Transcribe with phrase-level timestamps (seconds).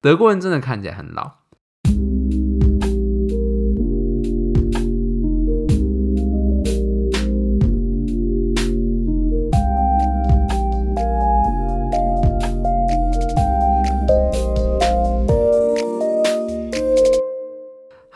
[0.00, 1.38] 德国人真的看起来很老。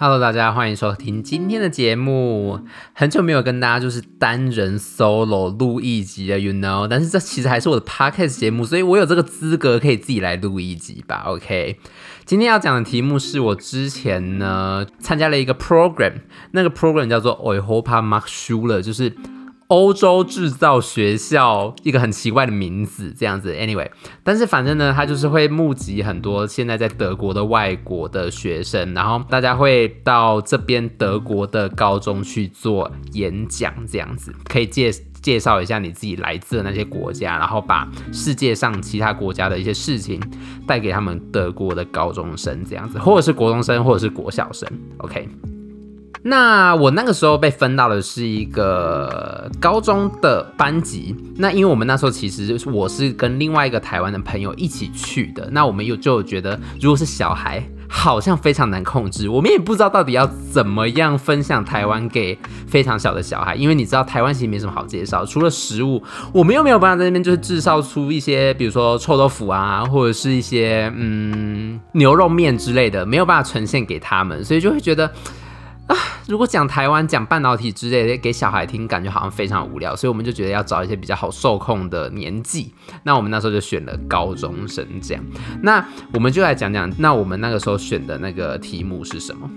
[0.02, 2.58] Hello，大家欢迎收听今天的节目。
[2.92, 6.88] 很久没有跟大家就是单人 solo 录一集了，you know。
[6.88, 11.22] 但是这其实还是我的 podcast 节目，所以我有这个资格可以自己来录一集吧。
[11.26, 11.78] OK，
[12.24, 16.14] 今天要讲的题目是我之前呢参加了一个 program，
[16.50, 19.14] 那个 program 叫做 Europa Marktschule，就是。
[19.72, 23.54] 欧洲制造学校，一个很奇怪的名字，这样子。
[23.54, 23.90] Anyway，
[24.22, 40.20] 但是反正呢，他就是会募集很多现在在德国的外国的学生，然后大家会到这边德国的高中去做演讲，这样子可以介介绍一下你自己来自的那些国家，然后把世界上其他国家的一些事情
[40.66, 44.68] 带给他们德国的高中生，这样子，或者是国中生，或者是国小生。
[44.98, 45.26] OK。
[46.24, 51.16] 那我那个时候被分到的是一个高中的班级。
[51.36, 55.48] 那因为我们那时候其实就是我是跟另外一个台湾的朋友一起去的。
[55.50, 59.28] 那我们又就觉得，如果是小孩，好像非常难控制。
[59.28, 66.00] 我们也不知道到底要怎么样分享台湾给非常小的小孩，因为你知道台湾其实没什么好介绍，除了食物，
[66.32, 75.10] 我们又没有办法在那边就是制造出一些，比如说臭豆腐啊，或者是一些嗯牛肉面之类的，没有办法呈现给他们，所以就会觉得。
[75.88, 75.96] 啊，
[76.28, 82.72] 如果讲台湾讲半导体之类的给小孩听，感觉好像非常无聊，所以我们就觉得要找一些比较好受控的年纪。
[83.02, 85.24] 那我们那时候就选了高中生这样。
[85.62, 89.50] 那我们就来讲讲，那我们那个时候选的那个题目是什么？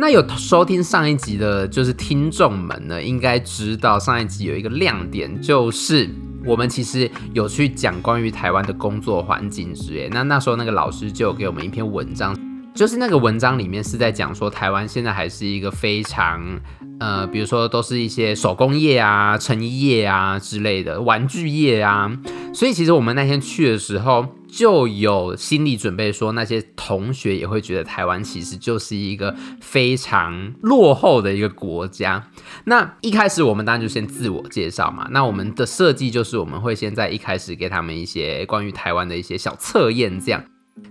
[0.00, 6.08] 那有收听上一集的，就是听众们呢，应该知道上一集有一个亮点，就是
[6.44, 10.08] 我们其实有去讲关于台湾的工作环境之类。
[10.10, 12.47] 那那时候那个老师就给我们一篇文章。
[12.78, 16.60] 就是那个文章里面是在讲说，台湾现在还是一个非常，
[17.00, 22.08] 呃，比如说都是一些手工业啊、成衣业啊之类的玩具业啊，
[22.54, 32.30] 所以其实我们那天去的时候就有心理准备，说那些同学也会觉得台湾其实就是一个非常落后的一个国家。
[32.66, 40.44] 那一开始我们当然就先自我介绍嘛，那我们的设计就是我们会先在一开始给他们一些关于台湾的一些小测验，这样。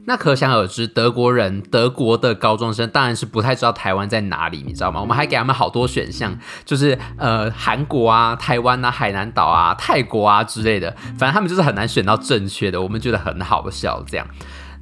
[0.05, 5.01] 那可想而知，德国人、德国的高中生当然是不太知道台湾在哪里，你知道吗？
[5.01, 12.81] 我们还给他们好多选项，就是呃韩国啊、台湾啊、海南岛啊、泰国啊之类的，反正他们就是很难选到正确的。
[12.81, 14.25] 我们觉得很好笑，这样。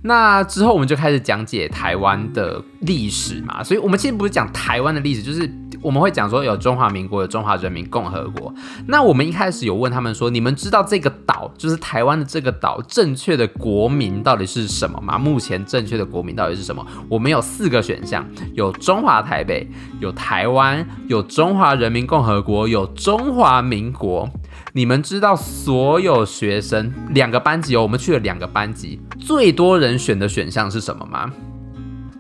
[0.04, 5.50] 那之后我们就开始讲解台湾的历史嘛，所以我们其实不是讲台湾的历史，就是。
[5.86, 8.52] 我们会讲说有中华民国，有中华人民共和国。
[8.88, 15.16] 那我们一开始有问他们说，你们知道这个岛，就是台湾的这个岛，正确的国名到底是什么吗？
[15.20, 16.84] 目前正确的国名到底是什么？
[17.08, 18.26] 我们有四个选项，
[18.56, 19.70] 有中华台北，
[20.00, 24.28] 有台湾，有中华人民共和国，有中华民国。
[24.74, 31.32] 你们知道所有学生两个班级哦，我们去了两个班级，最多人选的选项是什么吗？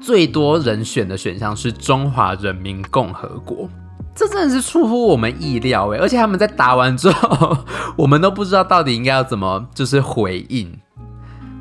[0.05, 3.67] 最多人选的选项是中华人民共和国，
[4.13, 7.57] 这真的是出乎我们意料诶，而且他们在答完之后，
[7.97, 10.71] 我们都不知道到底应该要怎么就是回应。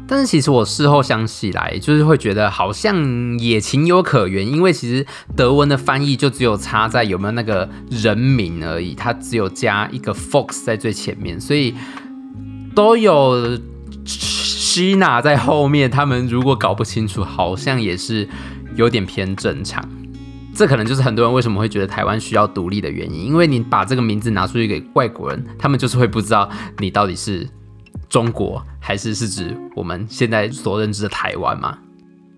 [0.06, 11.74] 但是其实我事后想起来，就是会觉得好像也情有可原，因为其实德文的翻译就只有差在有没有那个人名而已，它只有加一个 Fox 在最前面，所以
[12.74, 13.58] 都有。
[14.74, 18.28] 希娜在后面，他们如果搞不清楚，好像也是
[18.74, 19.88] 有点偏正常。
[20.52, 27.48] 这可能就是很多人为什么会觉得台湾需要独立的原因，因为你把这个名字拿出去给外国人，他们就是会不知道你到底是
[28.08, 31.78] 中国还是是指我们现在所认知的台湾嘛。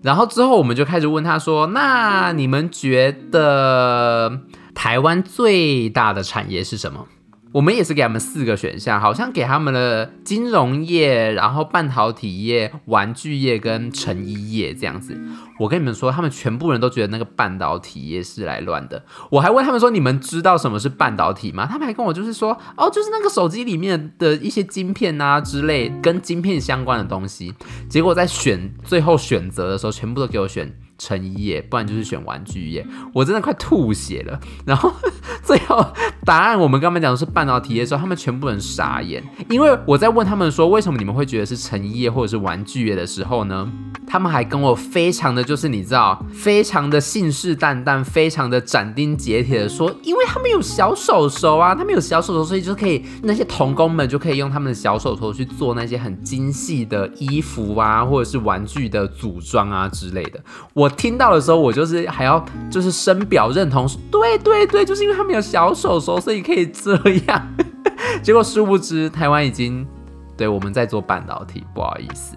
[0.03, 4.41] 然后之后我们就开始问他说：“那你们觉得
[4.75, 7.07] 台湾最大的产业是什么？”
[7.51, 15.17] 我们也是给他们四个选项，好像给他们了金融业，然后半导体业、玩具业跟成衣业这样子。
[15.59, 19.03] 我跟你们说，他们全部人都觉得那个半导体业是来乱的。
[19.29, 27.53] 我还问他们说：“你们知道什么是半导体吗？”他们还跟我就是说：“哦，就是那个手机里面的一些晶片啊之类，跟晶片相关的东西。”
[27.89, 30.73] 结果在选最后选择的时候，全部都给我选。
[30.99, 32.83] 成衣业，不然就是选玩具业，
[33.13, 34.39] 我真的快吐血了。
[34.65, 34.91] 然后
[35.45, 35.85] 最后
[36.25, 43.71] 答案，我们刚刚讲的是半导体业的时候，他们全部人傻眼，因为我在问他们说，为什么你们会觉得是成衣业或者是玩具业的时候呢，
[44.07, 60.39] 他们还跟我非常的就是你知道，非常的信誓旦旦，非常的斩钉截铁的说，因为他们有小手手啊，他们有小手手，所以就可以那些童工们就可以用他们的小手头去做那些很精细的衣服啊，或者是玩具的组装啊之类的。
[60.73, 66.95] 我听到的时候，我就是还要就是深表认同，对对对，就是因为他们有小手手，所以可以这
[67.27, 67.47] 样。
[68.21, 69.87] 结果殊不知，台湾已经
[70.35, 72.35] 对我们在做半导体，不好意思。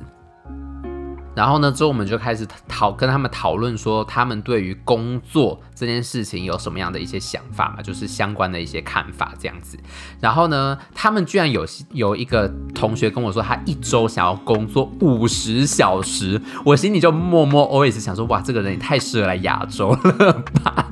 [1.41, 9.79] 然后呢，之后我们就开始讨跟他们讨论说，他们对于工作这件事情有什么样的一些想法嘛，就是相关的一些看法这样子。
[10.21, 20.33] 然后呢，他们居然有有一个同学跟我说，他一周想要工作五十小时，我心里就默默 always 想说，哇，这个人也太适合来亚洲了
[20.63, 20.91] 吧。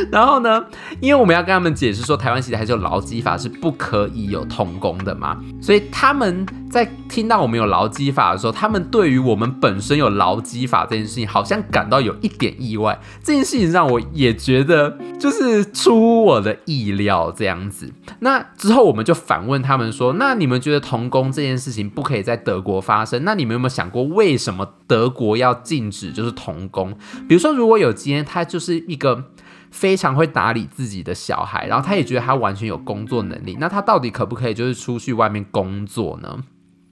[0.10, 0.64] 然后呢，
[1.00, 12.98] 因为我们要跟他们解释说，台湾其实还是有劳基法是不可以有童工的嘛，所以他们在听到我们有劳基法的时候，他们对于我们本身有劳基法这件事情，好像感到有一点意外。
[13.22, 17.92] 这件事情让我也觉得就是出乎我的意料这样子。
[18.20, 23.24] 那之后我们就反问他们说：“那你们觉得童工这件事情不可以在德国发生？
[23.24, 26.96] 那你们有没有想过为什么德国要禁止就是童工？
[27.28, 29.24] 比如说，如果有今天他就是一个
[29.70, 36.44] 非常会打理自己的小孩，然后他也觉得他完全有工作能力，那他到底可不可以就是出去外面工作呢？”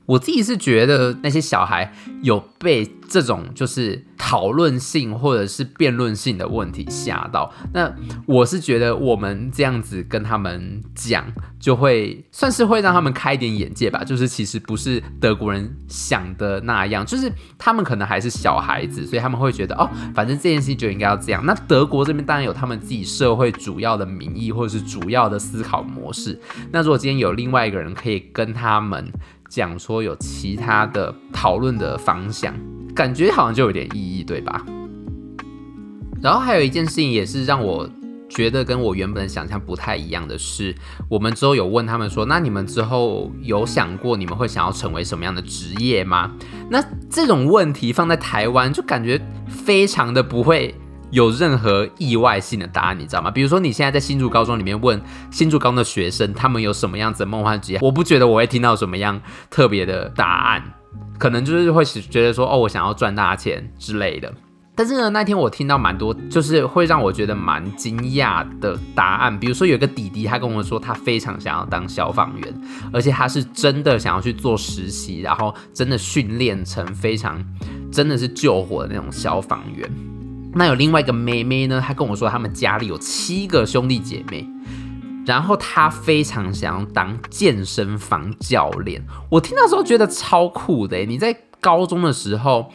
[0.09, 7.53] 我自己是觉得那些小孩有被这种就是讨论性或者是辩论性的问题吓到。
[7.75, 7.95] 那
[8.25, 11.27] 我是觉得我们这样子跟他们讲，
[11.61, 14.03] 就会算是会让他们开一点眼界吧。
[14.03, 21.45] 就是其实不是德国人想的那样，就是他们可能还是小孩子，所以他们会觉得哦，反正这件事情就应该要这样。
[21.45, 26.41] 那德国这边当然有他们自己社会主要的民意或者是主要的思考模式。
[26.73, 29.13] 那如果今天有另外一个人可以跟他们。
[29.49, 32.55] 讲说有其他的讨论的方向，
[32.95, 34.65] 感觉好像就有点意义，对吧？
[36.23, 37.89] 然后还有一件事情也是让我
[38.29, 40.75] 觉得跟我原本想象不太一样的是，
[41.09, 46.33] 我们之后有问他们说，那你们之后有想过你们会想要成为什么样的职业吗？
[46.69, 50.75] 那这种问题放在台湾就感觉非常的不会。
[51.11, 53.31] 有任何意外性的答案，你知道吗？
[53.31, 55.01] 比如说，你现在在新竹高中里面问
[55.31, 57.79] 新竹高中的学生，他们有什么样子的梦幻职业？
[57.81, 59.21] 我不觉得我会听到什么样
[59.51, 60.63] 特别的答案，
[61.19, 64.33] 可能就是会觉得说，哦，我想要赚大钱之类的。
[64.75, 69.37] 但是呢，那天我听到蛮多，就是会让我觉得蛮惊讶的答案。
[69.37, 72.63] 比如说，有一个弟弟，他跟我说，他非常想要当消防员，
[72.93, 77.45] 而且他是真的想要去做实习，然后真的训练成非常
[77.91, 79.91] 真的是救火的那种消防员。
[80.59, 84.45] 那有另外一个妹妹呢，她跟我说，他们家里有七个兄弟姐妹，
[85.25, 89.07] 然后她非常想要当健身房教练。
[89.31, 92.73] 我听到时候觉得超酷的，你在高中的时候，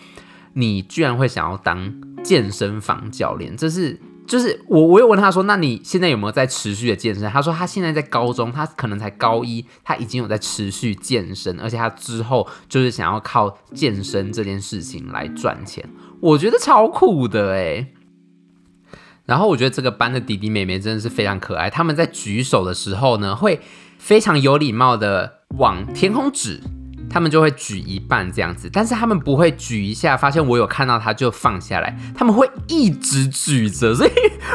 [0.54, 1.94] 你居然会想要当
[2.24, 7.30] 健身房教练，这是就是我我有问他说，那你现在有没有在持续的健身？
[7.30, 15.84] 他说他现在在高中，他可能才高一，他已经有在持续健身，而且他之后就是想要靠健身这件事情来赚钱。
[16.24, 17.88] 我觉得超酷的哎，
[19.26, 21.70] 然后我觉得这个班的弟弟妹妹真的是非常可爱。
[21.70, 23.60] 他们在举手的时候呢，会
[23.98, 26.62] 非常有礼貌的往天空指，
[27.10, 33.94] 他们就会举一半这样子，但是他们不会举一下，发现我有看到他就放下来，他们会一直举着。
[33.94, 34.12] 所以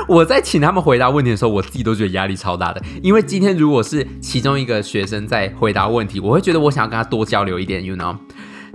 [0.08, 8.16] 我在请他们回答问题的时候，我自己都觉得压力超大的，因为今天如果是其中一个学生在回答问题，我会觉得我想要跟他多交流一点，you know，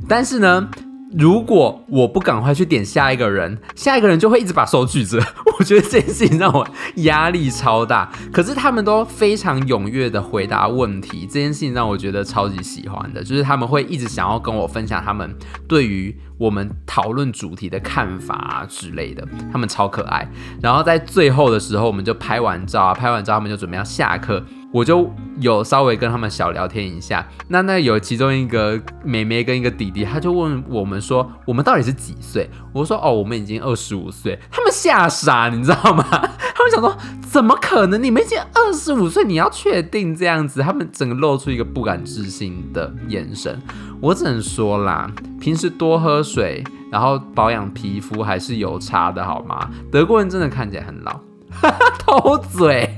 [0.07, 0.69] 但是呢。
[1.18, 5.19] 如果我不赶快去点下一个人，下一个人就会一直把手举着。
[5.59, 8.11] 我觉得这件事情让我压力超大。
[8.31, 15.35] 可是他们都非常踊跃的回答问题，这件事情让我觉得超级喜欢的，就是他们会一直想要跟我分享他们
[15.68, 20.28] 对于我们讨论主题的看法啊之类的，他们超可爱。
[20.61, 24.44] 然后在最后的时候，我们就拍完照啊，拍完照他们就准备要下课。
[24.73, 25.07] 我就
[25.39, 32.49] 有稍微跟他们小聊天一下，那那有其中一个妹妹跟一个弟弟，他就问我们说，我们到底是几岁？
[32.73, 34.39] 我说哦，我们已经二十五岁。
[34.49, 36.03] 他们吓傻，你知道吗？
[36.09, 38.01] 他们想说，怎么可能？
[38.01, 40.61] 你们已经二十五岁，你要确定这样子？
[40.61, 43.61] 他们整个露出一个不敢置信的眼神。
[44.01, 45.07] 我只能说啦，
[45.39, 49.69] 平时多喝水，然后保养皮肤还是有差的，好吗？
[49.92, 51.19] 德国人真的看起来很老，
[52.03, 52.89] 偷嘴。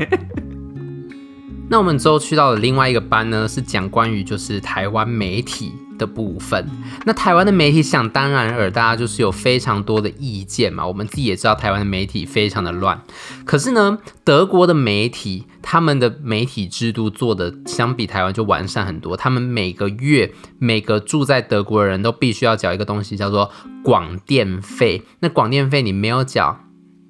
[1.67, 6.69] 那我们之后去到的另外一个班呢，是讲关于就是台湾媒体的部分。
[7.05, 10.85] 那台湾的媒体想当然尔，大家就是有非常多的意见嘛。
[10.85, 13.01] 我们自己也知道，台湾的媒体非常的乱。
[13.45, 19.17] 可是呢，德国的媒体他们的媒体制度做的相比台湾就完善很多。
[19.17, 23.49] 他们每个月每个住在德国的人都必须要缴一个东西，叫做
[23.83, 25.01] 广电费。
[25.19, 26.59] 那广电费你没有缴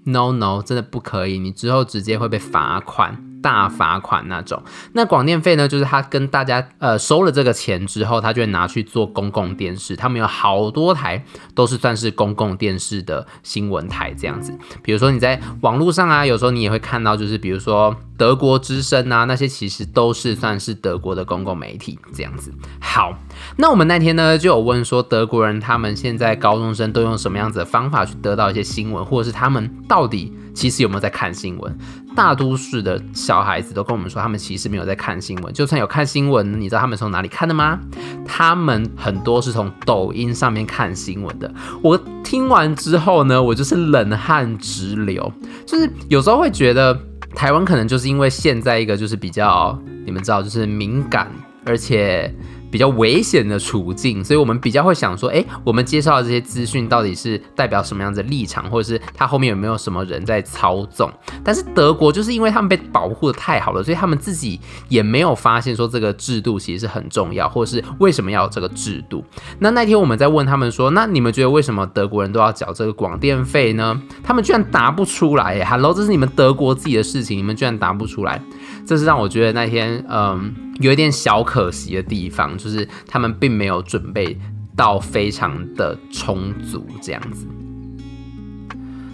[0.05, 3.21] ，no no，真的不可以，你之后直接会被罚款。
[3.45, 5.67] 大罚款那种，那广电费呢？
[5.67, 9.95] 就是他跟大家呃收了这个钱之后，他就会拿去做公共电视。
[9.95, 11.23] 他们有好多台
[11.53, 14.51] 都是算是公共电视的新闻台这样子。
[14.81, 22.51] 比如说你在网络上啊，有时候你也会看到，就是比如说德国之声啊，那些其实都是算是德国的公共媒体这样子。
[22.81, 23.13] 好，
[23.57, 31.77] 那我们那天呢就有问说，德国人他们现在高中生都用什么样子的方法去得到一些新闻，或者是他们到底其实有没有在看新闻？
[32.15, 35.53] 大都市的小孩子都跟我们说，他们其实没有在看新闻。
[35.53, 37.77] 就算有看新闻，你知道他们从哪里看的吗？
[38.25, 41.53] 他们很多是从抖音上面看新闻的。
[41.83, 45.31] 我听完之后呢，我就是冷汗直流。
[45.65, 46.97] 就是有时候会觉得，
[47.35, 51.29] 台湾可能就是因为现在一个就是比较，你们知道，就是敏感，
[51.65, 52.33] 而且。
[52.71, 61.11] 比较危险的处境，所以我们比较会想说，诶，我们介绍的这些资讯到底是代表什么样的立场，或者是他后面有没有什么人在操纵？
[61.43, 69.23] 但是德国就是因为他们被保护得太好了，所以他们自己也没有发现说这个制度其实是很重要，或者是为什么要这个制度？
[69.59, 74.01] 那那天我们在问他们说，那你们觉得为什么德国人都要缴这个广电费呢？
[74.23, 78.41] 他们居然答不出来耶，Hello，这是你们德国自己的事情，你们居然答不出来，
[78.85, 80.53] 这是让我觉得那天嗯。
[80.81, 84.37] 有一点小可惜的地方，就是他们并没有准备
[84.75, 87.47] 到非常的充足，这样子。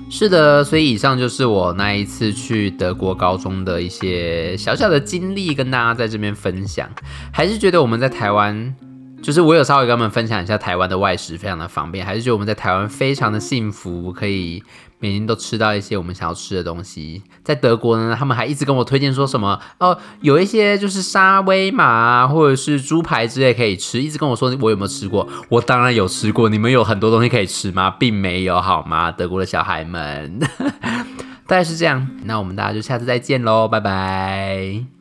[0.10, 6.90] 是的，所以以上就是我那一次去德国高中的一些小小的经历，跟大家在这边分享。
[7.32, 8.76] 还是觉得我们在台湾，
[9.22, 14.64] 就是我有稍微跟他们分享一下台湾的外食非常的方便，还是觉得我们在台湾非常的幸福，可以。
[15.04, 26.50] 每天都吃到一些我们想要吃的东西，在德国呢，他们还一直跟我推荐说什么哦，有一些就是沙威玛，或者是猪排之类可以吃，一直跟我说我有没有吃过，我当然有吃过。
[26.50, 27.90] 你们有很多东西可以吃吗？
[27.90, 29.12] 并没有，好吗？
[29.12, 30.38] 德国的小孩们，
[31.50, 32.08] 大概是这样。
[32.26, 35.01] 那我们大家就下次再见喽，拜拜。